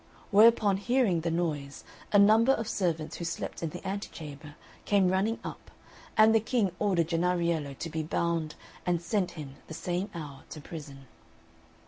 Whereupon, 0.31 0.77
hearing 0.77 1.21
the 1.21 1.29
noise, 1.29 1.83
a 2.11 2.17
number 2.17 2.53
of 2.53 2.67
servants 2.67 3.17
who 3.17 3.23
slept 3.23 3.61
in 3.61 3.69
the 3.69 3.87
antechamber 3.87 4.55
came 4.83 5.09
running 5.11 5.37
up, 5.43 5.69
and 6.17 6.33
the 6.33 6.39
King 6.39 6.71
ordered 6.79 7.09
Jennariello 7.09 7.75
to 7.75 7.89
be 7.91 8.01
bound, 8.01 8.55
and 8.83 8.99
sent 8.99 9.33
him 9.37 9.57
the 9.67 9.75
same 9.75 10.09
hour 10.15 10.41
to 10.49 10.59
prison. 10.59 11.05